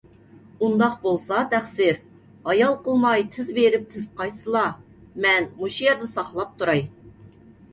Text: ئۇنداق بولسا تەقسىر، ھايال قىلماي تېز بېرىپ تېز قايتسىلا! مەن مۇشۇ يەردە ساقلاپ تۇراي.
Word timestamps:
ئۇنداق 0.67 0.93
بولسا 1.01 1.41
تەقسىر، 1.51 1.99
ھايال 2.47 2.73
قىلماي 2.87 3.25
تېز 3.35 3.53
بېرىپ 3.59 3.85
تېز 3.93 4.09
قايتسىلا! 4.23 4.65
مەن 5.27 5.49
مۇشۇ 5.61 5.87
يەردە 5.89 6.09
ساقلاپ 6.17 6.61
تۇراي. 6.63 6.83